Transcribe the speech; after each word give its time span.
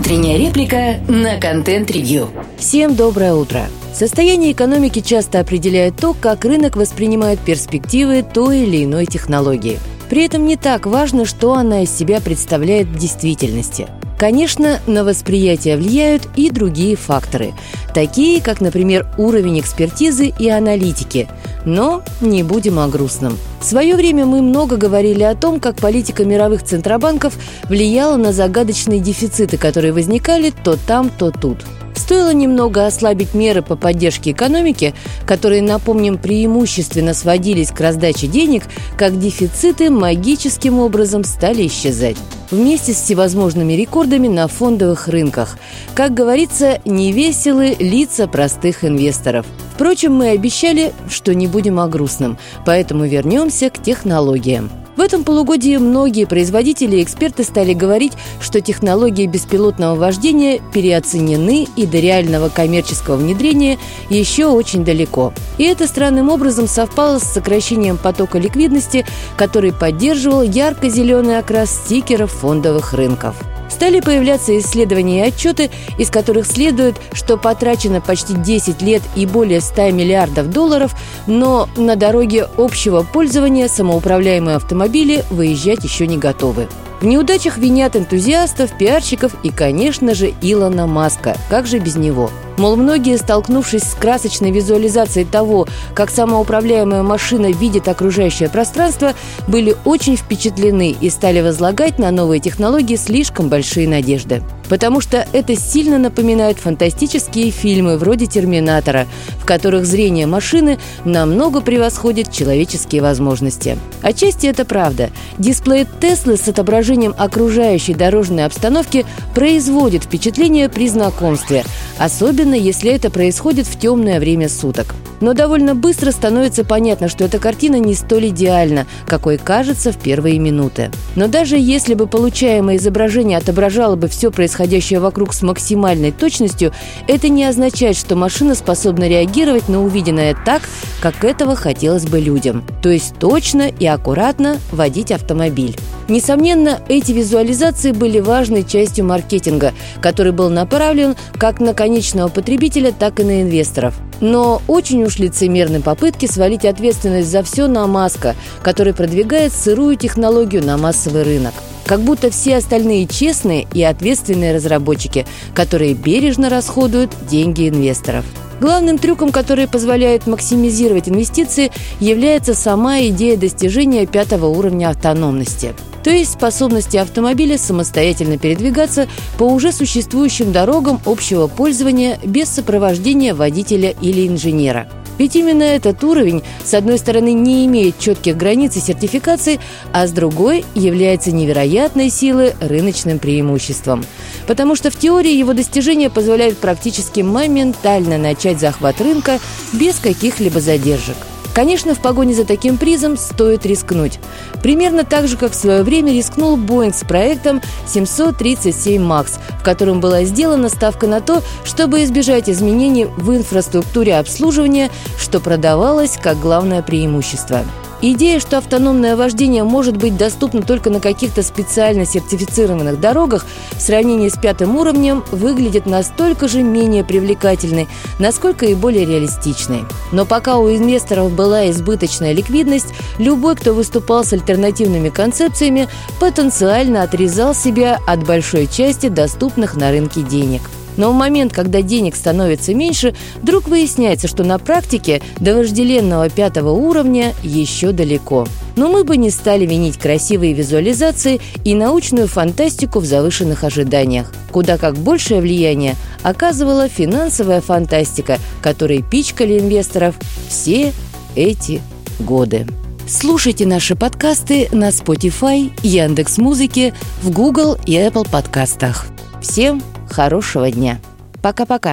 Утренняя 0.00 0.38
реплика 0.38 0.98
на 1.08 1.38
контент-ревью. 1.38 2.30
Всем 2.56 2.96
доброе 2.96 3.34
утро. 3.34 3.66
Состояние 3.92 4.52
экономики 4.52 5.00
часто 5.00 5.40
определяет 5.40 5.96
то, 5.96 6.14
как 6.14 6.46
рынок 6.46 6.74
воспринимает 6.76 7.38
перспективы 7.38 8.22
той 8.22 8.60
или 8.60 8.84
иной 8.84 9.04
технологии. 9.04 9.78
При 10.08 10.24
этом 10.24 10.46
не 10.46 10.56
так 10.56 10.86
важно, 10.86 11.26
что 11.26 11.52
она 11.52 11.82
из 11.82 11.94
себя 11.94 12.22
представляет 12.22 12.86
в 12.86 12.96
действительности– 12.98 13.88
Конечно, 14.20 14.80
на 14.86 15.02
восприятие 15.02 15.78
влияют 15.78 16.28
и 16.36 16.50
другие 16.50 16.94
факторы, 16.94 17.54
такие 17.92 18.40
как, 18.40 18.60
например, 18.60 19.06
уровень 19.18 19.60
экспертизы 19.60 20.32
и 20.38 20.48
аналитики. 20.48 21.28
Но 21.64 22.02
не 22.20 22.42
будем 22.42 22.78
о 22.78 22.88
грустном. 22.88 23.38
В 23.60 23.64
свое 23.64 23.94
время 23.96 24.24
мы 24.24 24.40
много 24.42 24.76
говорили 24.76 25.22
о 25.22 25.34
том, 25.34 25.60
как 25.60 25.76
политика 25.76 26.24
мировых 26.24 26.62
центробанков 26.62 27.34
влияла 27.68 28.16
на 28.16 28.32
загадочные 28.32 29.00
дефициты, 29.00 29.58
которые 29.58 29.92
возникали 29.92 30.50
то 30.50 30.76
там, 30.76 31.10
то 31.10 31.30
тут. 31.30 31.58
Стоило 31.94 32.32
немного 32.32 32.86
ослабить 32.86 33.34
меры 33.34 33.62
по 33.62 33.76
поддержке 33.76 34.32
экономики, 34.32 34.94
которые, 35.26 35.62
напомним, 35.62 36.18
преимущественно 36.18 37.14
сводились 37.14 37.70
к 37.70 37.80
раздаче 37.80 38.26
денег, 38.26 38.64
как 38.96 39.18
дефициты 39.18 39.90
магическим 39.90 40.78
образом 40.78 41.24
стали 41.24 41.66
исчезать 41.66 42.16
вместе 42.50 42.92
с 42.92 43.02
всевозможными 43.02 43.74
рекордами 43.74 44.28
на 44.28 44.48
фондовых 44.48 45.08
рынках. 45.08 45.56
Как 45.94 46.14
говорится, 46.14 46.80
невеселы 46.84 47.76
лица 47.78 48.26
простых 48.26 48.84
инвесторов. 48.84 49.46
Впрочем, 49.74 50.14
мы 50.14 50.30
обещали, 50.30 50.92
что 51.08 51.34
не 51.34 51.46
будем 51.46 51.80
о 51.80 51.88
грустном, 51.88 52.38
поэтому 52.66 53.04
вернемся 53.04 53.70
к 53.70 53.80
технологиям. 53.80 54.70
В 55.00 55.02
этом 55.02 55.24
полугодии 55.24 55.78
многие 55.78 56.26
производители 56.26 56.96
и 56.96 57.02
эксперты 57.02 57.42
стали 57.42 57.72
говорить, 57.72 58.12
что 58.38 58.60
технологии 58.60 59.26
беспилотного 59.26 59.94
вождения 59.94 60.60
переоценены 60.74 61.66
и 61.74 61.86
до 61.86 62.00
реального 62.00 62.50
коммерческого 62.50 63.16
внедрения 63.16 63.78
еще 64.10 64.48
очень 64.48 64.84
далеко. 64.84 65.32
И 65.56 65.64
это 65.64 65.86
странным 65.86 66.28
образом 66.28 66.68
совпало 66.68 67.18
с 67.18 67.22
сокращением 67.22 67.96
потока 67.96 68.36
ликвидности, 68.36 69.06
который 69.38 69.72
поддерживал 69.72 70.42
ярко-зеленый 70.42 71.38
окрас 71.38 71.70
стикеров 71.70 72.30
фондовых 72.32 72.92
рынков 72.92 73.36
стали 73.70 74.00
появляться 74.00 74.58
исследования 74.58 75.24
и 75.24 75.28
отчеты, 75.28 75.70
из 75.98 76.10
которых 76.10 76.46
следует, 76.46 76.96
что 77.12 77.36
потрачено 77.36 78.00
почти 78.00 78.34
10 78.34 78.82
лет 78.82 79.02
и 79.16 79.26
более 79.26 79.60
100 79.60 79.90
миллиардов 79.92 80.50
долларов, 80.50 80.94
но 81.26 81.68
на 81.76 81.96
дороге 81.96 82.46
общего 82.56 83.02
пользования 83.02 83.68
самоуправляемые 83.68 84.56
автомобили 84.56 85.24
выезжать 85.30 85.84
еще 85.84 86.06
не 86.06 86.18
готовы. 86.18 86.68
В 87.00 87.06
неудачах 87.06 87.56
винят 87.56 87.96
энтузиастов, 87.96 88.76
пиарщиков 88.76 89.32
и, 89.42 89.50
конечно 89.50 90.14
же, 90.14 90.34
Илона 90.42 90.86
Маска. 90.86 91.36
Как 91.48 91.66
же 91.66 91.78
без 91.78 91.96
него? 91.96 92.30
Мол, 92.60 92.76
многие, 92.76 93.16
столкнувшись 93.16 93.84
с 93.84 93.94
красочной 93.94 94.50
визуализацией 94.50 95.24
того, 95.24 95.66
как 95.94 96.10
самоуправляемая 96.10 97.02
машина 97.02 97.50
видит 97.52 97.88
окружающее 97.88 98.50
пространство, 98.50 99.14
были 99.48 99.76
очень 99.86 100.18
впечатлены 100.18 100.90
и 100.90 101.08
стали 101.08 101.40
возлагать 101.40 101.98
на 101.98 102.10
новые 102.10 102.38
технологии 102.38 102.96
слишком 102.96 103.48
большие 103.48 103.88
надежды. 103.88 104.42
Потому 104.70 105.00
что 105.00 105.26
это 105.32 105.56
сильно 105.56 105.98
напоминает 105.98 106.58
фантастические 106.58 107.50
фильмы 107.50 107.98
вроде 107.98 108.26
«Терминатора», 108.26 109.06
в 109.38 109.44
которых 109.44 109.84
зрение 109.84 110.26
машины 110.26 110.78
намного 111.04 111.60
превосходит 111.60 112.32
человеческие 112.32 113.02
возможности. 113.02 113.76
Отчасти 114.00 114.46
это 114.46 114.64
правда. 114.64 115.10
Дисплей 115.38 115.86
Теслы 116.00 116.36
с 116.36 116.46
отображением 116.48 117.14
окружающей 117.18 117.94
дорожной 117.94 118.46
обстановки 118.46 119.04
производит 119.34 120.04
впечатление 120.04 120.68
при 120.68 120.88
знакомстве, 120.88 121.64
особенно 121.98 122.54
если 122.54 122.92
это 122.92 123.10
происходит 123.10 123.66
в 123.66 123.78
темное 123.78 124.20
время 124.20 124.48
суток. 124.48 124.94
Но 125.20 125.34
довольно 125.34 125.74
быстро 125.74 126.10
становится 126.10 126.64
понятно, 126.64 127.08
что 127.08 127.24
эта 127.24 127.38
картина 127.38 127.76
не 127.76 127.94
столь 127.94 128.28
идеальна, 128.28 128.86
какой 129.06 129.38
кажется 129.38 129.92
в 129.92 129.98
первые 129.98 130.38
минуты. 130.38 130.90
Но 131.16 131.28
даже 131.28 131.56
если 131.58 131.94
бы 131.94 132.06
получаемое 132.06 132.76
изображение 132.76 133.38
отображало 133.38 133.96
бы 133.96 134.08
все 134.08 134.30
происходящее 134.30 135.00
вокруг 135.00 135.34
с 135.34 135.42
максимальной 135.42 136.12
точностью, 136.12 136.72
это 137.06 137.28
не 137.28 137.44
означает, 137.44 137.96
что 137.96 138.16
машина 138.16 138.54
способна 138.54 139.08
реагировать 139.08 139.68
на 139.68 139.82
увиденное 139.82 140.36
так, 140.44 140.62
как 141.00 141.24
этого 141.24 141.56
хотелось 141.56 142.06
бы 142.06 142.18
людям. 142.18 142.64
То 142.82 142.88
есть 142.88 143.14
точно 143.18 143.68
и 143.68 143.86
аккуратно 143.86 144.58
водить 144.72 145.12
автомобиль. 145.12 145.76
Несомненно, 146.10 146.80
эти 146.88 147.12
визуализации 147.12 147.92
были 147.92 148.18
важной 148.18 148.64
частью 148.64 149.04
маркетинга, 149.04 149.72
который 150.02 150.32
был 150.32 150.50
направлен 150.50 151.14
как 151.38 151.60
на 151.60 151.72
конечного 151.72 152.26
потребителя, 152.28 152.90
так 152.90 153.20
и 153.20 153.24
на 153.24 153.42
инвесторов. 153.42 153.94
Но 154.20 154.60
очень 154.66 155.04
уж 155.04 155.20
лицемерны 155.20 155.80
попытки 155.80 156.26
свалить 156.26 156.64
ответственность 156.64 157.30
за 157.30 157.44
все 157.44 157.68
на 157.68 157.86
Маска, 157.86 158.34
который 158.60 158.92
продвигает 158.92 159.52
сырую 159.52 159.94
технологию 159.94 160.64
на 160.64 160.76
массовый 160.76 161.22
рынок. 161.22 161.54
Как 161.86 162.00
будто 162.00 162.30
все 162.30 162.56
остальные 162.56 163.06
честные 163.06 163.68
и 163.72 163.84
ответственные 163.84 164.56
разработчики, 164.56 165.26
которые 165.54 165.94
бережно 165.94 166.50
расходуют 166.50 167.12
деньги 167.30 167.68
инвесторов. 167.68 168.24
Главным 168.60 168.98
трюком, 168.98 169.30
который 169.30 169.68
позволяет 169.68 170.26
максимизировать 170.26 171.08
инвестиции, 171.08 171.70
является 172.00 172.54
сама 172.54 172.98
идея 173.02 173.36
достижения 173.36 174.06
пятого 174.06 174.46
уровня 174.46 174.88
автономности– 174.88 175.72
то 176.02 176.10
есть 176.10 176.32
способности 176.32 176.96
автомобиля 176.96 177.58
самостоятельно 177.58 178.38
передвигаться 178.38 179.08
по 179.38 179.44
уже 179.44 179.72
существующим 179.72 180.52
дорогам 180.52 181.00
общего 181.04 181.46
пользования 181.46 182.18
без 182.24 182.48
сопровождения 182.48 183.34
водителя 183.34 183.94
или 184.00 184.26
инженера. 184.26 184.88
Ведь 185.20 185.36
именно 185.36 185.64
этот 185.64 186.02
уровень, 186.02 186.42
с 186.64 186.72
одной 186.72 186.96
стороны, 186.96 187.34
не 187.34 187.66
имеет 187.66 187.98
четких 187.98 188.38
границ 188.38 188.76
и 188.76 188.80
сертификации, 188.80 189.60
а 189.92 190.06
с 190.06 190.12
другой 190.12 190.64
является 190.74 191.30
невероятной 191.30 192.08
силой 192.08 192.54
рыночным 192.58 193.18
преимуществом. 193.18 194.02
Потому 194.46 194.76
что 194.76 194.90
в 194.90 194.96
теории 194.96 195.34
его 195.34 195.52
достижения 195.52 196.08
позволяют 196.08 196.56
практически 196.56 197.20
моментально 197.20 198.16
начать 198.16 198.60
захват 198.60 198.98
рынка 199.02 199.40
без 199.74 199.96
каких-либо 199.96 200.58
задержек. 200.58 201.18
Конечно, 201.54 201.94
в 201.94 202.00
погоне 202.00 202.34
за 202.34 202.44
таким 202.44 202.76
призом 202.78 203.16
стоит 203.16 203.66
рискнуть. 203.66 204.18
Примерно 204.62 205.04
так 205.04 205.26
же, 205.26 205.36
как 205.36 205.52
в 205.52 205.56
свое 205.56 205.82
время 205.82 206.12
рискнул 206.12 206.56
Боинг 206.56 206.94
с 206.94 207.04
проектом 207.04 207.60
737 207.86 209.02
MAX, 209.02 209.38
в 209.58 209.64
котором 209.64 210.00
была 210.00 210.24
сделана 210.24 210.68
ставка 210.68 211.06
на 211.06 211.20
то, 211.20 211.42
чтобы 211.64 212.04
избежать 212.04 212.48
изменений 212.48 213.04
в 213.04 213.34
инфраструктуре 213.34 214.18
обслуживания, 214.18 214.90
что 215.18 215.40
продавалось 215.40 216.18
как 216.20 216.38
главное 216.38 216.82
преимущество. 216.82 217.62
Идея, 218.02 218.40
что 218.40 218.56
автономное 218.56 219.14
вождение 219.14 219.62
может 219.62 219.98
быть 219.98 220.16
доступно 220.16 220.62
только 220.62 220.88
на 220.88 221.00
каких-то 221.00 221.42
специально 221.42 222.06
сертифицированных 222.06 222.98
дорогах, 222.98 223.44
в 223.72 223.80
сравнении 223.80 224.30
с 224.30 224.38
пятым 224.38 224.76
уровнем 224.76 225.22
выглядит 225.30 225.84
настолько 225.84 226.48
же 226.48 226.62
менее 226.62 227.04
привлекательной, 227.04 227.88
насколько 228.18 228.64
и 228.64 228.74
более 228.74 229.04
реалистичной. 229.04 229.84
Но 230.12 230.24
пока 230.24 230.56
у 230.56 230.70
инвесторов 230.70 231.30
была 231.32 231.70
избыточная 231.70 232.32
ликвидность, 232.32 232.94
любой, 233.18 233.54
кто 233.54 233.74
выступал 233.74 234.24
с 234.24 234.32
альтернативными 234.32 235.10
концепциями, 235.10 235.86
потенциально 236.18 237.02
отрезал 237.02 237.54
себя 237.54 237.98
от 238.06 238.24
большой 238.24 238.66
части 238.66 239.08
доступных 239.08 239.76
на 239.76 239.90
рынке 239.90 240.22
денег– 240.22 240.62
но 240.96 241.10
в 241.10 241.14
момент, 241.14 241.52
когда 241.52 241.82
денег 241.82 242.16
становится 242.16 242.74
меньше, 242.74 243.14
вдруг 243.42 243.68
выясняется, 243.68 244.28
что 244.28 244.44
на 244.44 244.58
практике 244.58 245.22
до 245.38 245.56
вожделенного 245.56 246.28
пятого 246.28 246.70
уровня 246.70 247.34
еще 247.42 247.92
далеко. 247.92 248.46
Но 248.76 248.88
мы 248.88 249.04
бы 249.04 249.16
не 249.16 249.30
стали 249.30 249.66
винить 249.66 249.98
красивые 249.98 250.52
визуализации 250.52 251.40
и 251.64 251.74
научную 251.74 252.28
фантастику 252.28 253.00
в 253.00 253.04
завышенных 253.04 253.64
ожиданиях. 253.64 254.32
Куда 254.52 254.78
как 254.78 254.96
большее 254.96 255.40
влияние 255.40 255.96
оказывала 256.22 256.88
финансовая 256.88 257.60
фантастика, 257.60 258.38
которой 258.62 259.02
пичкали 259.02 259.58
инвесторов 259.58 260.14
все 260.48 260.92
эти 261.36 261.80
годы. 262.18 262.66
Слушайте 263.08 263.66
наши 263.66 263.96
подкасты 263.96 264.68
на 264.70 264.90
Spotify, 264.90 265.72
Яндекс.Музыке, 265.82 266.94
в 267.22 267.30
Google 267.32 267.76
и 267.84 267.94
Apple 267.94 268.28
подкастах. 268.30 269.06
Всем 269.42 269.82
хорошего 270.12 270.70
дня. 270.70 270.98
Пока-пока. 271.42 271.88